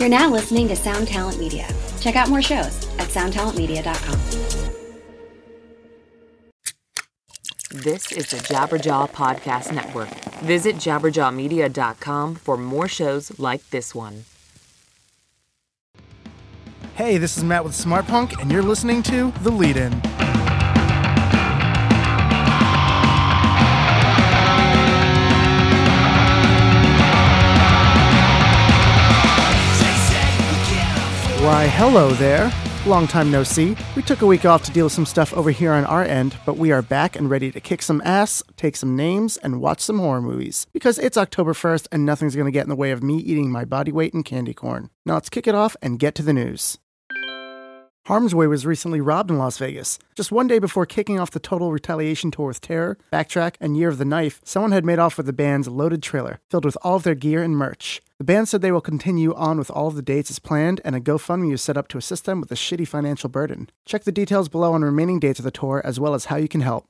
[0.00, 1.68] You're now listening to Sound Talent Media.
[2.00, 4.18] Check out more shows at soundtalentmedia.com.
[7.82, 10.08] This is the Jabberjaw Podcast Network.
[10.40, 14.24] Visit jabberjawmedia.com for more shows like this one.
[16.94, 20.00] Hey, this is Matt with Smart Punk, and you're listening to The Lead In.
[31.50, 32.52] Why, hello there.
[32.86, 33.76] Long time no see.
[33.96, 36.36] We took a week off to deal with some stuff over here on our end,
[36.46, 39.80] but we are back and ready to kick some ass, take some names, and watch
[39.80, 40.68] some horror movies.
[40.72, 43.64] Because it's October 1st and nothing's gonna get in the way of me eating my
[43.64, 44.90] body weight in candy corn.
[45.04, 46.78] Now let's kick it off and get to the news.
[48.10, 49.96] Harm's Way was recently robbed in Las Vegas.
[50.16, 53.88] Just one day before kicking off the Total Retaliation tour with Terror, Backtrack, and Year
[53.88, 56.96] of the Knife, someone had made off with the band's loaded trailer, filled with all
[56.96, 58.02] of their gear and merch.
[58.18, 60.96] The band said they will continue on with all of the dates as planned, and
[60.96, 63.70] a GoFundMe is set up to assist them with a shitty financial burden.
[63.86, 66.48] Check the details below on remaining dates of the tour, as well as how you
[66.48, 66.88] can help.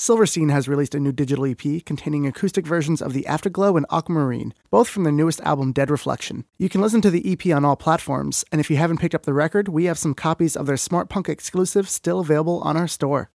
[0.00, 4.54] Silverstein has released a new digital EP containing acoustic versions of The Afterglow and Aquamarine,
[4.70, 6.46] both from their newest album Dead Reflection.
[6.56, 9.24] You can listen to the EP on all platforms, and if you haven't picked up
[9.24, 12.88] the record, we have some copies of their Smart Punk exclusive still available on our
[12.88, 13.30] store.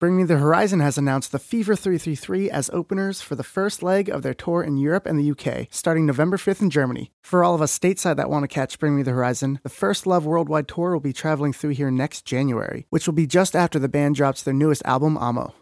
[0.00, 4.08] Bring Me the Horizon has announced the Fever 333 as openers for the first leg
[4.08, 7.12] of their tour in Europe and the UK, starting November 5th in Germany.
[7.22, 10.06] For all of us stateside that want to catch Bring Me the Horizon, the First
[10.06, 13.78] Love Worldwide Tour will be traveling through here next January, which will be just after
[13.78, 15.52] the band drops their newest album, Amo.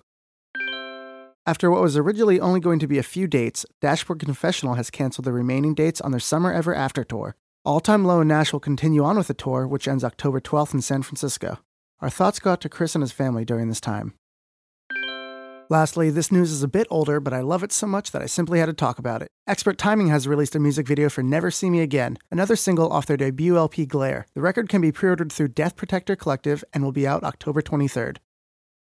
[1.45, 5.25] After what was originally only going to be a few dates, Dashboard Confessional has canceled
[5.25, 7.35] the remaining dates on their Summer Ever After tour.
[7.65, 10.75] All Time Low and Gnash will continue on with the tour, which ends October 12th
[10.75, 11.59] in San Francisco.
[12.01, 14.15] Our thoughts go out to Chris and his family during this time.
[15.71, 18.27] Lastly, this news is a bit older, but I love it so much that I
[18.27, 19.29] simply had to talk about it.
[19.47, 23.05] Expert Timing has released a music video for Never See Me Again, another single off
[23.05, 24.27] their debut LP Glare.
[24.35, 27.61] The record can be pre ordered through Death Protector Collective and will be out October
[27.61, 28.17] 23rd.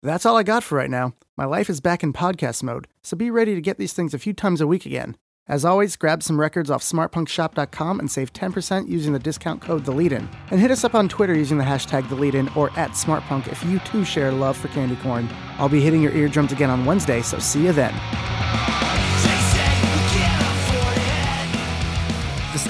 [0.03, 1.15] That's all I got for right now.
[1.39, 4.19] My life is back in podcast mode, so be ready to get these things a
[4.19, 5.17] few times a week again.
[5.47, 10.27] As always, grab some records off smartpunkshop.com and save 10% using the discount code THELEADIN.
[10.51, 13.79] And hit us up on Twitter using the hashtag THELEADIN or at smartpunk if you
[13.81, 15.29] too share love for candy corn.
[15.59, 17.93] I'll be hitting your eardrums again on Wednesday, so see you then.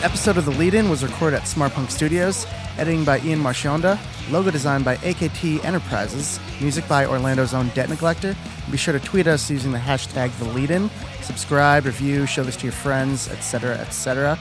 [0.05, 3.99] Episode of The Lead In was recorded at Smart Punk Studios, editing by Ian Marchionda,
[4.31, 8.37] logo designed by AKT Enterprises, music by Orlando's own Debt Neglector.
[8.71, 10.91] Be sure to tweet us using the hashtag The Lead In.
[11.23, 14.39] Subscribe, review, show this to your friends, etc., etc.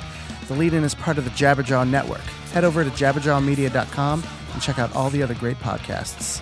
[0.49, 2.25] The Lead In is part of the Jabberjaw Network.
[2.51, 6.41] Head over to jabberjawmedia.com and check out all the other great podcasts.